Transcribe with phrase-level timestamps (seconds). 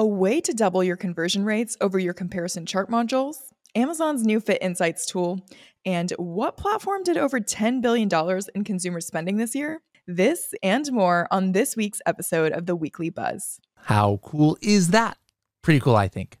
[0.00, 3.36] A way to double your conversion rates over your comparison chart modules,
[3.74, 5.44] Amazon's new Fit Insights tool,
[5.84, 8.08] and what platform did over $10 billion
[8.54, 9.82] in consumer spending this year?
[10.06, 13.60] This and more on this week's episode of the Weekly Buzz.
[13.76, 15.18] How cool is that?
[15.60, 16.38] Pretty cool, I think.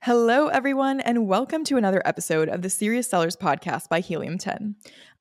[0.00, 4.74] Hello, everyone, and welcome to another episode of the Serious Sellers Podcast by Helium 10.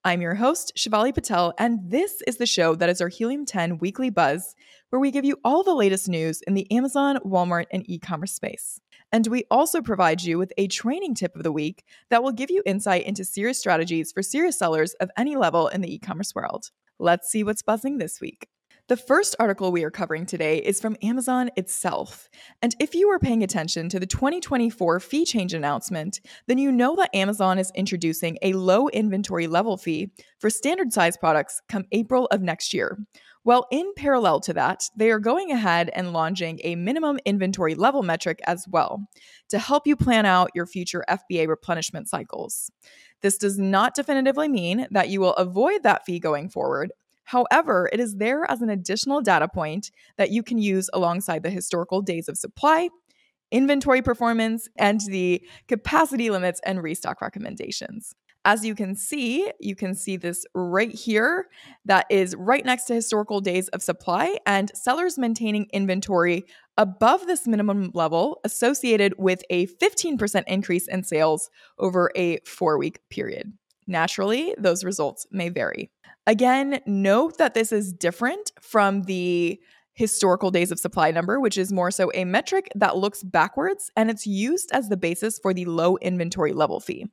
[0.04, 3.78] I'm your host, Shivali Patel, and this is the show that is our Helium 10
[3.78, 4.56] weekly buzz,
[4.90, 8.32] where we give you all the latest news in the Amazon, Walmart, and e commerce
[8.32, 8.82] space.
[9.12, 12.50] And we also provide you with a training tip of the week that will give
[12.50, 16.34] you insight into serious strategies for serious sellers of any level in the e commerce
[16.34, 16.72] world.
[16.98, 18.48] Let's see what's buzzing this week.
[18.92, 22.28] The first article we are covering today is from Amazon itself.
[22.62, 26.98] And if you were paying attention to the 2024 fee change announcement, then you know
[26.98, 32.28] that Amazon is introducing a low inventory level fee for standard size products come April
[32.34, 32.98] of next year.
[33.46, 38.04] Well, in parallel to that, they are going ahead and launching a minimum inventory level
[38.04, 39.08] metric as well
[39.52, 42.70] to help you plan out your future FBA replenishment cycles.
[43.22, 46.92] This does not definitively mean that you will avoid that fee going forward,
[47.26, 51.50] However, it is there as an additional data point that you can use alongside the
[51.50, 52.90] historical days of supply,
[53.52, 58.14] inventory performance, and the capacity limits and restock recommendations.
[58.44, 61.48] As you can see, you can see this right here
[61.86, 66.46] that is right next to historical days of supply and sellers maintaining inventory
[66.76, 73.00] above this minimum level associated with a 15% increase in sales over a four week
[73.12, 73.54] period.
[73.88, 75.92] Naturally, those results may vary.
[76.28, 79.60] Again, note that this is different from the
[79.94, 84.10] historical days of supply number, which is more so a metric that looks backwards and
[84.10, 87.06] it's used as the basis for the low inventory level fee.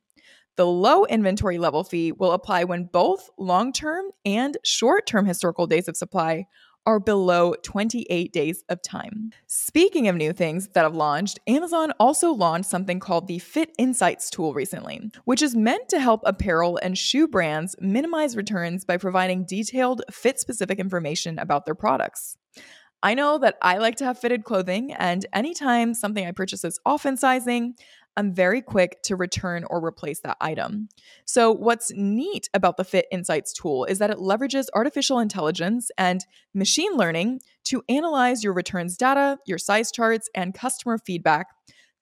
[0.55, 5.67] The low inventory level fee will apply when both long term and short term historical
[5.67, 6.47] days of supply
[6.89, 9.29] are below 28 days of time.
[9.45, 14.31] Speaking of new things that have launched, Amazon also launched something called the Fit Insights
[14.31, 19.45] tool recently, which is meant to help apparel and shoe brands minimize returns by providing
[19.45, 22.37] detailed fit specific information about their products.
[23.03, 26.79] I know that I like to have fitted clothing, and anytime something I purchase is
[26.87, 27.75] off in sizing,
[28.17, 30.89] I'm very quick to return or replace that item.
[31.25, 36.25] So, what's neat about the Fit Insights tool is that it leverages artificial intelligence and
[36.53, 41.47] machine learning to analyze your returns data, your size charts, and customer feedback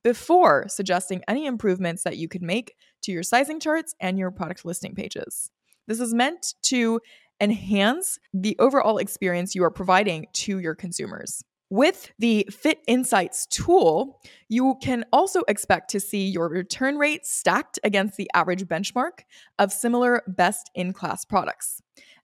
[0.03, 4.65] before suggesting any improvements that you could make to your sizing charts and your product
[4.65, 5.51] listing pages.
[5.87, 6.99] This is meant to
[7.39, 11.43] enhance the overall experience you are providing to your consumers.
[11.69, 17.77] With the Fit Insights tool, you can also expect to see your return rate stacked
[17.83, 19.23] against the average benchmark
[19.59, 21.81] of similar best in class products.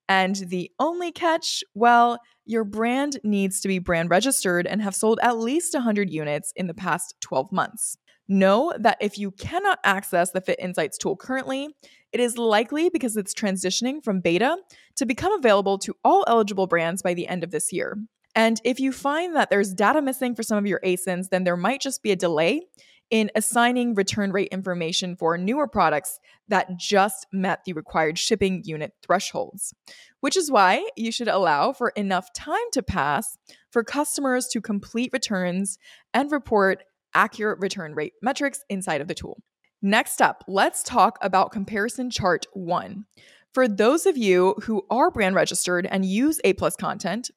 [0.07, 5.19] And the only catch, well, your brand needs to be brand registered and have sold
[5.21, 7.97] at least 100 units in the past 12 months.
[8.29, 11.67] Know that if you cannot access the Fit Insights tool currently,
[12.13, 14.55] it is likely because it's transitioning from beta
[14.95, 17.97] to become available to all eligible brands by the end of this year.
[18.35, 21.57] And if you find that there's data missing for some of your ASINs, then there
[21.57, 22.63] might just be a delay
[23.09, 28.93] in assigning return rate information for newer products that just met the required shipping unit
[29.03, 29.73] thresholds,
[30.22, 33.38] which is why you should allow for enough time to pass
[33.69, 35.77] for customers to complete returns
[36.13, 36.83] and report
[37.13, 39.43] accurate return rate metrics inside of the tool.
[39.81, 43.05] Next up, let's talk about comparison chart one.
[43.53, 47.29] For those of you who are brand registered and use A plus content,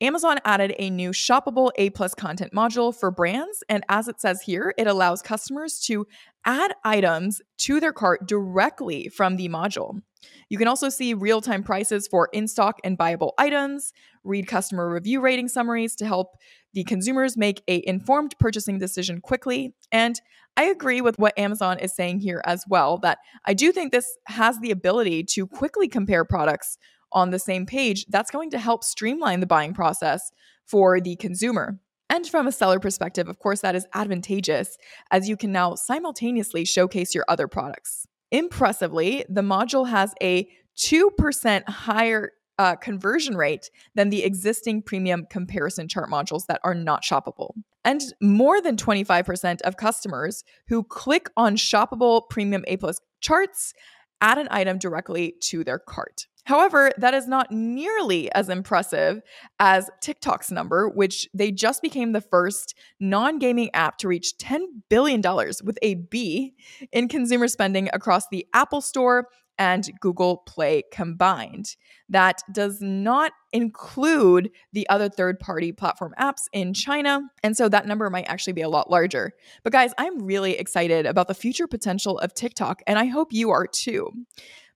[0.00, 3.64] Amazon added a new shoppable A plus content module for brands.
[3.68, 6.06] And as it says here, it allows customers to
[6.44, 10.00] add items to their cart directly from the module.
[10.48, 13.92] You can also see real time prices for in stock and buyable items,
[14.24, 16.36] read customer review rating summaries to help
[16.74, 19.74] the consumers make a informed purchasing decision quickly.
[19.90, 20.20] And
[20.56, 24.18] I agree with what Amazon is saying here as well that I do think this
[24.26, 26.78] has the ability to quickly compare products
[27.12, 30.30] on the same page, that's going to help streamline the buying process
[30.66, 31.78] for the consumer.
[32.10, 34.78] And from a seller perspective, of course, that is advantageous
[35.10, 38.06] as you can now simultaneously showcase your other products.
[38.30, 40.48] Impressively, the module has a
[40.78, 47.02] 2% higher uh, conversion rate than the existing premium comparison chart modules that are not
[47.02, 47.52] shoppable.
[47.84, 53.74] And more than 25% of customers who click on shoppable premium A plus charts
[54.20, 56.26] add an item directly to their cart.
[56.48, 59.20] However, that is not nearly as impressive
[59.60, 64.60] as TikTok's number, which they just became the first non gaming app to reach $10
[64.88, 65.20] billion
[65.62, 66.54] with a B
[66.90, 69.28] in consumer spending across the Apple Store
[69.58, 71.76] and Google Play combined.
[72.08, 77.20] That does not include the other third party platform apps in China.
[77.42, 79.34] And so that number might actually be a lot larger.
[79.64, 83.50] But guys, I'm really excited about the future potential of TikTok, and I hope you
[83.50, 84.12] are too.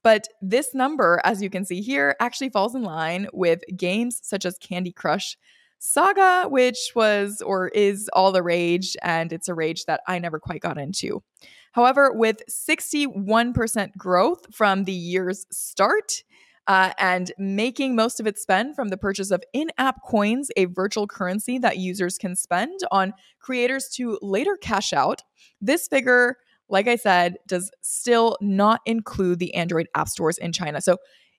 [0.02, 4.44] But this number, as you can see here, actually falls in line with games such
[4.44, 5.36] as Candy Crush.
[5.84, 10.38] Saga, which was or is all the rage, and it's a rage that I never
[10.38, 11.24] quite got into.
[11.72, 16.22] However, with 61% growth from the year's start,
[16.68, 20.66] uh, and making most of its spend from the purchase of in app coins, a
[20.66, 25.22] virtual currency that users can spend on creators to later cash out.
[25.60, 26.36] This figure
[26.72, 30.80] like I said, does still not include the Android app stores in China.
[30.80, 30.96] So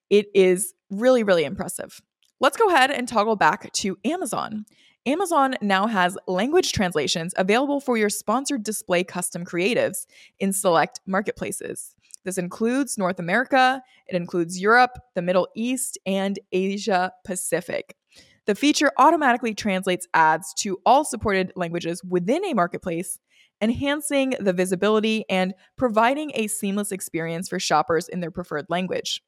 [0.09, 1.99] it is really, really impressive.
[2.39, 4.65] Let's go ahead and toggle back to Amazon.
[5.05, 10.05] Amazon now has language translations available for your sponsored display custom creatives
[10.39, 11.95] in select marketplaces.
[12.23, 17.97] This includes North America, it includes Europe, the Middle East, and Asia Pacific.
[18.45, 23.19] The feature automatically translates ads to all supported languages within a marketplace
[23.61, 29.21] enhancing the visibility and providing a seamless experience for shoppers in their preferred language.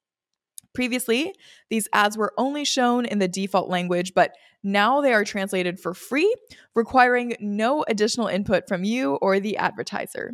[0.74, 1.34] Previously,
[1.70, 5.94] these ads were only shown in the default language, but now they are translated for
[5.94, 6.36] free,
[6.76, 10.34] requiring no additional input from you or the advertiser.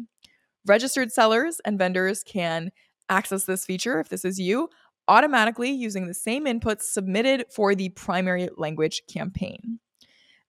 [0.66, 2.72] Registered sellers and vendors can
[3.08, 4.70] access this feature, if this is you,
[5.08, 9.80] automatically using the same inputs submitted for the primary language campaign.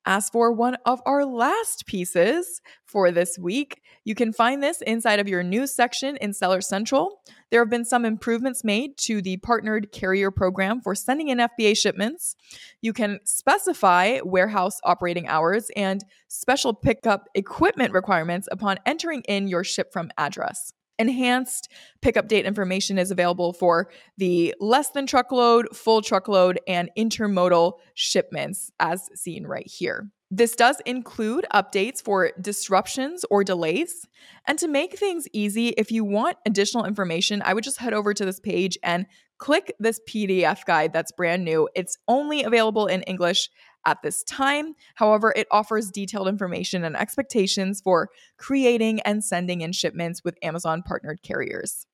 [0.04, 5.20] As for one of our last pieces for this week, you can find this inside
[5.20, 7.20] of your news section in Seller Central.
[7.50, 11.76] There have been some improvements made to the partnered carrier program for sending in FBA
[11.76, 12.34] shipments.
[12.80, 19.62] You can specify warehouse operating hours and special pickup equipment requirements upon entering in your
[19.62, 20.72] ship from address.
[21.02, 21.68] Enhanced
[22.00, 28.70] pickup date information is available for the less than truckload, full truckload, and intermodal shipments,
[28.78, 30.08] as seen right here.
[30.30, 34.06] This does include updates for disruptions or delays.
[34.46, 38.14] And to make things easy, if you want additional information, I would just head over
[38.14, 39.06] to this page and
[39.38, 41.68] click this PDF guide that's brand new.
[41.74, 43.50] It's only available in English
[43.86, 44.74] at this time.
[44.94, 50.82] However, it offers detailed information and expectations for creating and sending in shipments with Amazon
[50.82, 51.86] partnered carriers.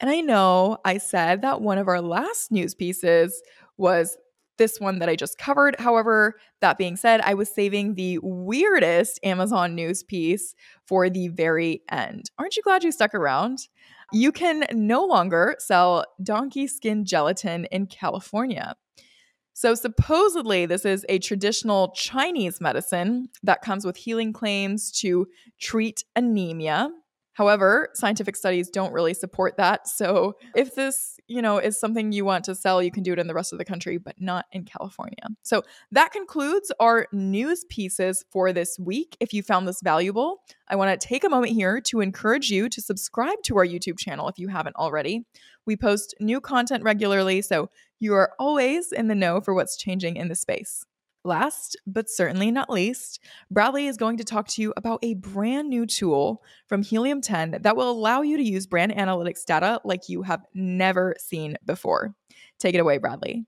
[0.00, 3.42] And I know I said that one of our last news pieces
[3.76, 4.16] was
[4.56, 5.76] this one that I just covered.
[5.78, 10.54] However, that being said, I was saving the weirdest Amazon news piece
[10.86, 12.30] for the very end.
[12.38, 13.68] Aren't you glad you stuck around?
[14.12, 18.76] You can no longer sell donkey skin gelatin in California.
[19.56, 25.28] So, supposedly, this is a traditional Chinese medicine that comes with healing claims to
[25.60, 26.90] treat anemia.
[27.34, 29.88] However, scientific studies don't really support that.
[29.88, 33.20] So, if this, you know, is something you want to sell, you can do it
[33.20, 35.24] in the rest of the country, but not in California.
[35.42, 35.62] So,
[35.92, 39.16] that concludes our news pieces for this week.
[39.20, 42.68] If you found this valuable, I want to take a moment here to encourage you
[42.68, 45.24] to subscribe to our YouTube channel if you haven't already.
[45.64, 47.70] We post new content regularly, so
[48.04, 50.84] you are always in the know for what's changing in the space.
[51.24, 53.18] Last, but certainly not least,
[53.50, 57.62] Bradley is going to talk to you about a brand new tool from Helium 10
[57.62, 62.14] that will allow you to use brand analytics data like you have never seen before.
[62.58, 63.46] Take it away, Bradley.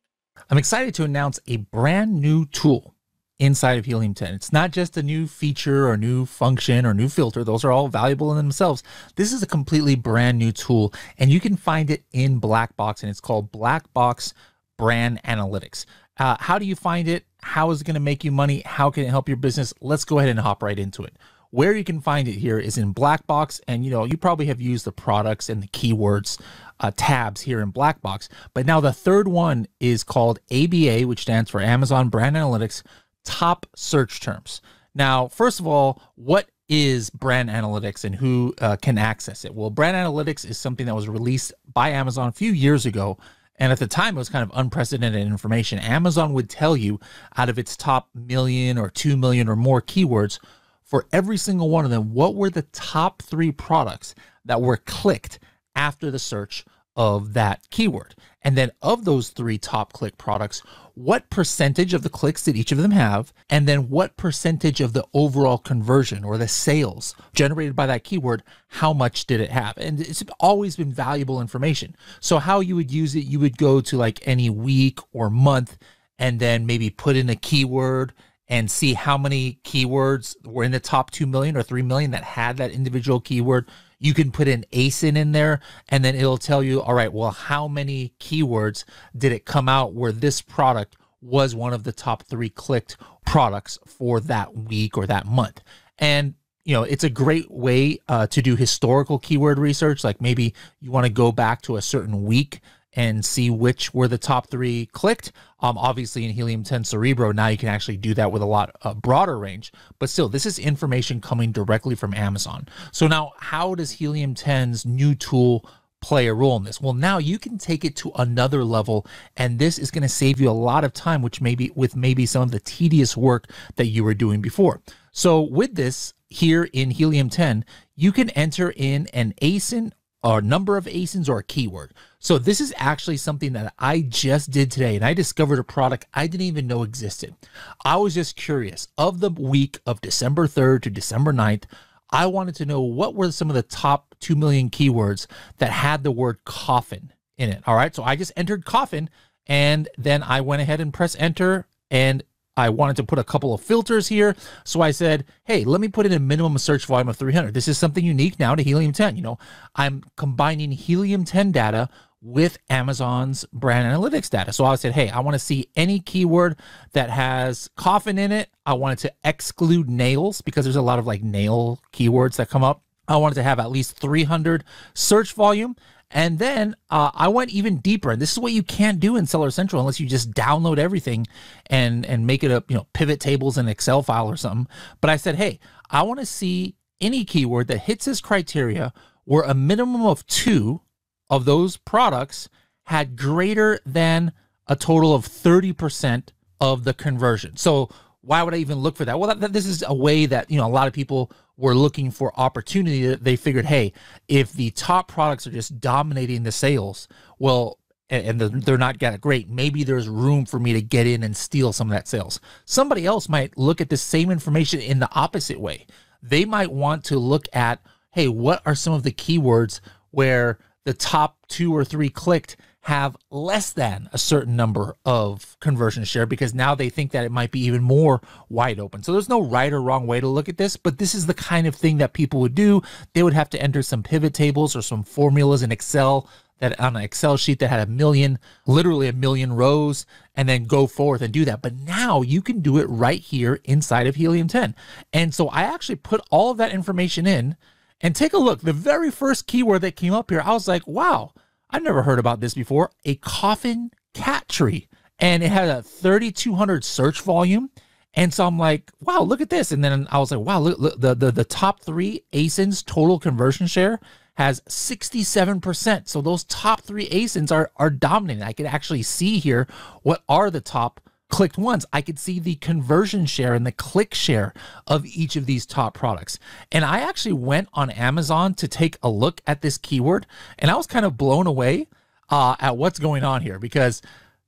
[0.49, 2.96] I'm excited to announce a brand new tool
[3.39, 4.35] inside of Helium 10.
[4.35, 7.45] It's not just a new feature or new function or new filter.
[7.45, 8.83] Those are all valuable in themselves.
[9.17, 13.11] This is a completely brand new tool and you can find it in Blackbox and
[13.11, 14.33] it's called Blackbox
[14.79, 15.85] Brand Analytics.
[16.19, 17.27] Uh, how do you find it?
[17.43, 18.63] How is it going to make you money?
[18.65, 19.75] How can it help your business?
[19.81, 21.15] Let's go ahead and hop right into it.
[21.51, 24.61] Where you can find it here is in Blackbox, and you know you probably have
[24.61, 26.41] used the products and the keywords
[26.81, 28.29] uh, tabs here in Blackbox.
[28.53, 32.83] But now the third one is called ABA, which stands for Amazon Brand Analytics
[33.27, 34.63] top search terms.
[34.95, 39.55] Now, first of all, what is brand analytics and who uh, can access it?
[39.55, 43.19] Well, brand analytics is something that was released by Amazon a few years ago.
[43.59, 45.79] And at the time, it was kind of unprecedented information.
[45.79, 47.01] Amazon would tell you
[47.37, 50.39] out of its top million or two million or more keywords,
[50.83, 54.15] for every single one of them, what were the top three products
[54.45, 55.39] that were clicked
[55.75, 56.65] after the search
[56.97, 58.15] of that keyword.
[58.43, 60.63] And then of those three top click products,
[60.97, 63.31] what percentage of the clicks did each of them have?
[63.51, 68.43] And then what percentage of the overall conversion or the sales generated by that keyword,
[68.69, 69.77] how much did it have?
[69.77, 71.95] And it's always been valuable information.
[72.21, 75.77] So how you would use it, you would go to like any week or month
[76.19, 78.15] and then maybe put in a keyword
[78.49, 82.25] and see how many keywords were in the top 2 million or 3 million that
[82.25, 86.63] had that individual keyword You can put an ASIN in there and then it'll tell
[86.63, 88.85] you, all right, well, how many keywords
[89.17, 93.79] did it come out where this product was one of the top three clicked products
[93.87, 95.63] for that week or that month?
[95.99, 96.35] And
[96.67, 100.03] you know, it's a great way uh, to do historical keyword research.
[100.03, 102.61] Like maybe you want to go back to a certain week
[102.97, 105.31] and see which were the top three clicked.
[105.61, 108.75] Um, obviously, in Helium 10 Cerebro, now you can actually do that with a lot
[108.83, 109.71] uh, broader range.
[109.99, 112.67] But still, this is information coming directly from Amazon.
[112.93, 115.69] So now, how does Helium 10's new tool
[116.01, 116.81] play a role in this?
[116.81, 120.41] Well, now you can take it to another level, and this is going to save
[120.41, 123.87] you a lot of time, which maybe with maybe some of the tedious work that
[123.87, 124.81] you were doing before.
[125.13, 129.93] So with this here in Helium 10, you can enter in an ASIN
[130.27, 131.95] or number of ASINs or a keyword.
[132.19, 136.07] So this is actually something that I just did today and I discovered a product
[136.13, 137.37] I didn't even know existed.
[137.85, 141.65] I was just curious of the week of December 3rd to December 9th.
[142.11, 145.29] I wanted to know what were some of the top 2 million keywords
[145.59, 147.63] that had the word coffin in it.
[147.65, 147.95] All right.
[147.95, 149.09] So I just entered coffin
[149.47, 152.25] and then I went ahead and press enter and
[152.57, 154.35] I wanted to put a couple of filters here.
[154.65, 157.53] So I said, hey, let me put in a minimum search volume of 300.
[157.55, 159.17] This is something unique now to Helium 10.
[159.17, 159.39] You know,
[159.75, 161.89] I'm combining Helium 10 data
[162.23, 164.53] with Amazon's brand analytics data.
[164.53, 166.59] So I said, hey, I want to see any keyword
[166.93, 168.51] that has coffin in it.
[168.65, 172.65] I wanted to exclude nails because there's a lot of like nail keywords that come
[172.65, 172.83] up.
[173.09, 175.77] I wanted to have at least 300 search volume.
[176.11, 179.27] And then uh, I went even deeper, and this is what you can't do in
[179.27, 181.27] Seller Central unless you just download everything
[181.67, 184.69] and and make it up, you know, pivot tables in Excel file or something.
[185.01, 185.59] But I said, hey,
[185.91, 188.93] I want to see any keyword that hits this criteria
[189.25, 190.81] where a minimum of two
[191.29, 192.49] of those products
[192.85, 194.33] had greater than
[194.69, 196.29] a total of 30%
[196.61, 197.57] of the conversion.
[197.57, 199.19] So why would I even look for that?
[199.19, 201.75] Well, that, that, this is a way that, you know, a lot of people were
[201.75, 203.07] looking for opportunity.
[203.07, 203.93] that They figured, hey,
[204.29, 207.09] if the top products are just dominating the sales,
[207.39, 211.37] well, and they're not getting great, maybe there's room for me to get in and
[211.37, 212.39] steal some of that sales.
[212.65, 215.87] Somebody else might look at the same information in the opposite way.
[216.23, 217.81] They might want to look at,
[218.13, 219.81] hey, what are some of the keywords
[220.13, 226.05] where the top two or three clicked have less than a certain number of conversion
[226.05, 229.03] share because now they think that it might be even more wide open.
[229.03, 231.35] So there's no right or wrong way to look at this, but this is the
[231.35, 232.83] kind of thing that people would do.
[233.13, 236.29] They would have to enter some pivot tables or some formulas in Excel
[236.61, 238.39] that on an Excel sheet that had a million,
[238.69, 241.63] literally a million rows, and then go forth and do that.
[241.63, 244.77] But now you can do it right here inside of Helium 10.
[245.13, 247.57] And so I actually put all of that information in
[248.01, 248.61] and take a look.
[248.61, 251.33] The very first keyword that came up here, I was like, wow
[251.71, 252.91] I've never heard about this before.
[253.05, 254.89] A coffin cat tree.
[255.19, 257.71] And it had a 3,200 search volume.
[258.15, 259.73] And so I'm like, wow, look at this.
[259.73, 263.19] And then I was like, wow, look, look the, the, the top three ASINs total
[263.19, 264.01] conversion share
[264.37, 266.09] has 67%.
[266.09, 268.43] So those top three ASINs are, are dominating.
[268.43, 269.67] I could actually see here
[270.03, 274.15] what are the top clicked once, I could see the conversion share and the click
[274.15, 274.55] share
[274.87, 276.39] of each of these top products.
[276.71, 280.27] And I actually went on Amazon to take a look at this keyword,
[280.59, 281.89] and I was kind of blown away
[282.31, 284.03] uh, at what's going on here because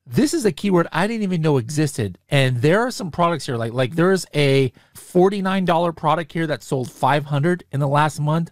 [0.05, 2.17] this is a keyword I didn't even know existed.
[2.29, 6.91] And there are some products here, like like there's a $49 product here that sold
[6.91, 8.51] 500 in the last month.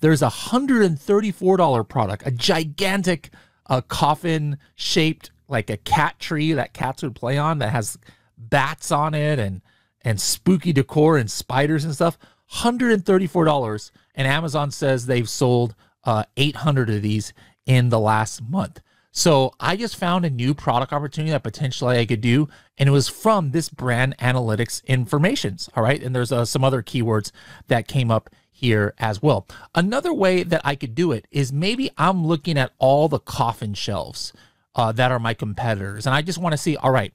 [0.00, 3.30] There's a $134 product, a gigantic
[3.66, 7.96] uh, coffin shaped like a cat tree that cats would play on that has
[8.36, 9.62] bats on it and
[10.02, 12.18] and spooky decor and spiders and stuff.
[12.52, 17.32] $134 and Amazon says they've sold uh, 800 of these
[17.64, 18.80] in the last month.
[19.10, 22.92] So I just found a new product opportunity that potentially I could do, and it
[22.92, 25.70] was from this brand analytics informations.
[25.76, 27.30] All right, and there's uh, some other keywords
[27.68, 29.46] that came up here as well.
[29.72, 33.74] Another way that I could do it is maybe I'm looking at all the coffin
[33.74, 34.32] shelves
[34.74, 36.06] uh, that are my competitors.
[36.06, 37.12] And I just want to see, all right,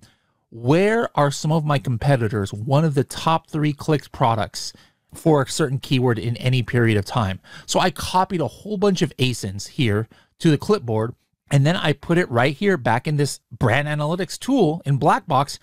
[0.52, 4.74] where are some of my competitors one of the top three clicked products
[5.14, 7.40] for a certain keyword in any period of time?
[7.66, 10.08] So I copied a whole bunch of ASINs here
[10.40, 11.14] to the clipboard.
[11.52, 15.58] And then I put it right here back in this brand analytics tool in Blackbox.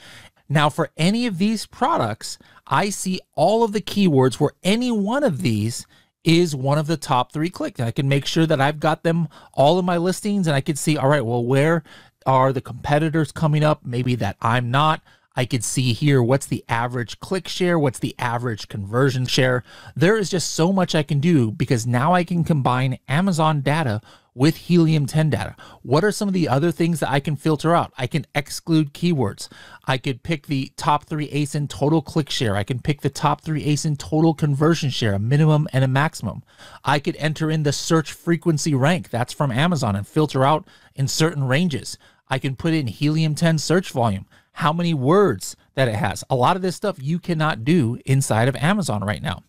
[0.48, 5.22] Now, for any of these products, I see all of the keywords where any one
[5.22, 5.86] of these
[6.26, 7.80] is one of the top three clicked.
[7.80, 10.74] I can make sure that I've got them all in my listings and I can
[10.74, 11.84] see, all right, well, where
[12.26, 13.86] are the competitors coming up?
[13.86, 15.00] Maybe that I'm not.
[15.36, 19.62] I could see here what's the average click share, what's the average conversion share.
[19.94, 24.00] There is just so much I can do because now I can combine Amazon data
[24.36, 25.56] with Helium 10 data.
[25.82, 27.92] What are some of the other things that I can filter out?
[27.96, 29.48] I can exclude keywords.
[29.86, 32.54] I could pick the top three ASIN total click share.
[32.54, 36.42] I can pick the top three ASIN total conversion share, a minimum and a maximum.
[36.84, 39.08] I could enter in the search frequency rank.
[39.08, 41.96] That's from Amazon and filter out in certain ranges.
[42.28, 46.24] I can put in Helium 10 search volume, how many words that it has.
[46.30, 49.42] A lot of this stuff you cannot do inside of Amazon right now.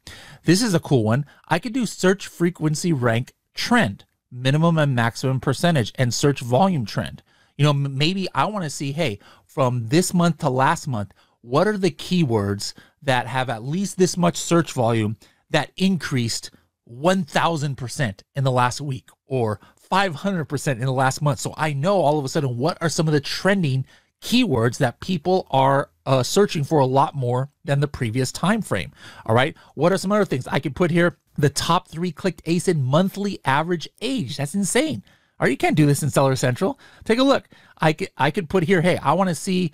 [0.43, 1.25] This is a cool one.
[1.47, 7.23] I could do search frequency rank trend minimum and maximum percentage and search volume trend.
[7.57, 11.69] You know, maybe I want to see, hey, from this month to last month, what
[11.69, 15.15] are the keywords that have at least this much search volume
[15.49, 16.51] that increased
[16.91, 21.39] 1000% in the last week or 500% in the last month?
[21.39, 23.85] So I know all of a sudden what are some of the trending
[24.21, 28.91] keywords that people are uh, searching for a lot more than the previous time frame.
[29.25, 29.55] All right.
[29.75, 31.17] What are some other things I could put here?
[31.37, 34.37] The top three clicked ASIN monthly average age.
[34.37, 35.03] That's insane.
[35.39, 36.79] Or you can't do this in Seller Central.
[37.05, 37.47] Take a look.
[37.79, 38.81] I could I could put here.
[38.81, 39.71] Hey, I want to see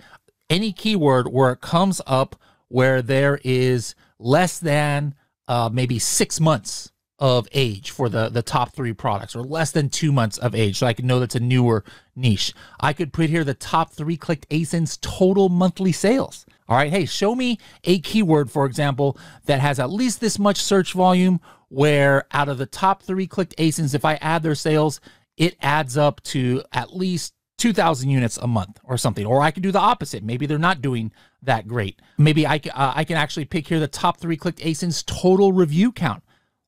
[0.50, 2.36] any keyword where it comes up
[2.68, 5.14] where there is less than
[5.48, 9.88] uh, maybe six months of age for the the top three products or less than
[9.88, 11.84] two months of age so i can know that's a newer
[12.16, 12.52] niche.
[12.80, 16.46] I could put here the top three clicked asins total monthly sales.
[16.68, 19.16] All right hey show me a keyword for example
[19.46, 23.56] that has at least this much search volume where out of the top three clicked
[23.58, 25.00] asins if i add their sales
[25.36, 29.24] it adds up to at least 2000 units a month or something.
[29.24, 30.24] Or i could do the opposite.
[30.24, 32.00] Maybe they're not doing that great.
[32.18, 35.92] Maybe i, uh, I can actually pick here the top three clicked asins total review
[35.92, 36.24] count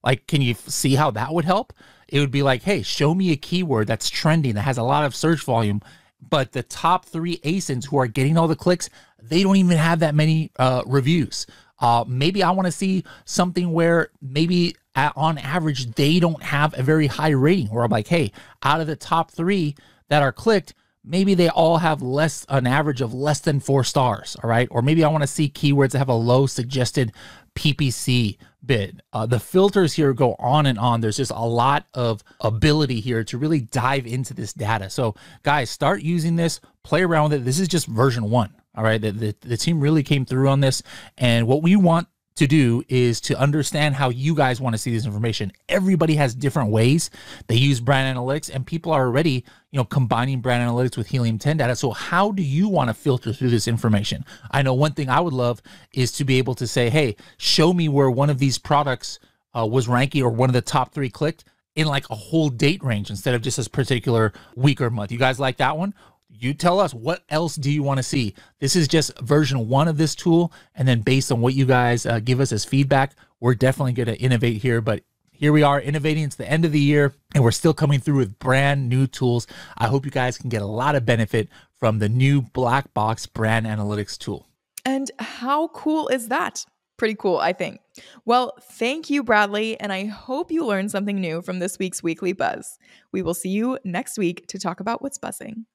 [0.07, 1.73] like, can you see how that would help?
[2.09, 5.05] It would be like, hey, show me a keyword that's trending that has a lot
[5.05, 5.83] of search volume,
[6.31, 8.89] but the top three ASINs who are getting all the clicks,
[9.21, 11.47] they don't even have that many uh, reviews.
[11.81, 16.79] Uh, maybe I want to see something where maybe at, on average they don't have
[16.79, 17.67] a very high rating.
[17.67, 18.31] Where I'm like, hey,
[18.63, 19.75] out of the top three
[20.09, 20.73] that are clicked,
[21.07, 24.37] maybe they all have less an average of less than four stars.
[24.43, 27.13] All right, or maybe I want to see keywords that have a low suggested
[27.55, 29.03] PPC bid.
[29.13, 31.01] Uh, the filters here go on and on.
[31.01, 34.91] There's just a lot of ability here to really dive into this data.
[34.91, 37.45] So, guys, start using this, play around with it.
[37.45, 38.55] This is just version one.
[38.77, 39.01] All right.
[39.01, 40.83] The, the, the team really came through on this.
[41.17, 44.93] And what we want to do is to understand how you guys want to see
[44.93, 45.53] this information.
[45.69, 47.11] Everybody has different ways
[47.49, 51.39] they use brand analytics, and people are already, you know, combining brand analytics with Helium
[51.39, 51.75] 10 data.
[51.77, 54.25] So, how do you want to filter through this information?
[54.51, 57.73] I know one thing I would love is to be able to say, hey, show
[57.73, 59.19] me where one of these products
[59.57, 61.45] uh, was ranking or one of the top three clicked
[61.75, 65.13] in like a whole date range instead of just this particular week or month.
[65.13, 65.95] You guys like that one?
[66.29, 69.89] You tell us what else do you want to see this is just version one
[69.89, 73.15] of this tool and then based on what you guys uh, give us as feedback
[73.41, 76.73] we're definitely going to innovate here but here we are innovating it's the end of
[76.73, 79.47] the year and we're still coming through with brand new tools
[79.79, 83.27] i hope you guys can get a lot of benefit from the new black box
[83.27, 84.49] brand analytics tool
[84.85, 86.65] and how cool is that
[86.97, 87.81] pretty cool, I think.
[88.25, 92.33] Well, thank you, Bradley, and I hope you learned something new from this week's Weekly
[92.33, 92.79] Buzz.
[93.13, 95.67] We will see you next week to talk about what's buzzing.